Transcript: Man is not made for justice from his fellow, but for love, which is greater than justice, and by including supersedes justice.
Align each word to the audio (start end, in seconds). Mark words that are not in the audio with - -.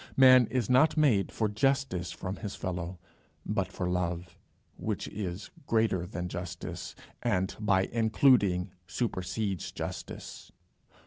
Man 0.17 0.47
is 0.47 0.67
not 0.67 0.97
made 0.97 1.31
for 1.31 1.47
justice 1.47 2.11
from 2.11 2.37
his 2.37 2.55
fellow, 2.55 2.97
but 3.45 3.67
for 3.71 3.87
love, 3.87 4.35
which 4.75 5.07
is 5.09 5.51
greater 5.67 6.07
than 6.07 6.27
justice, 6.27 6.95
and 7.21 7.55
by 7.59 7.83
including 7.83 8.71
supersedes 8.87 9.71
justice. 9.71 10.51